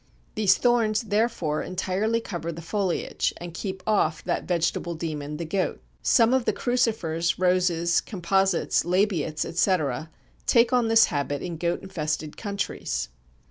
These 0.33 0.57
thorns, 0.57 1.01
therefore, 1.03 1.61
entirely 1.61 2.19
cover 2.21 2.51
the 2.51 2.63
foliage 2.63 3.35
and 3.37 3.53
keep 3.53 3.83
off 3.85 4.23
that 4.23 4.45
vegetable 4.47 4.95
demon 4.95 5.37
the 5.37 5.45
goat. 5.45 5.79
Some 6.01 6.33
of 6.33 6.45
the 6.45 6.53
Crucifers, 6.53 7.37
Roses, 7.37 8.01
Composites, 8.03 8.83
Labiates, 8.83 9.45
etc., 9.45 10.09
take 10.47 10.73
on 10.73 10.87
this 10.87 11.05
habit 11.13 11.43
in 11.43 11.55
goat 11.55 11.83
infested 11.83 12.35
countries. 12.35 13.09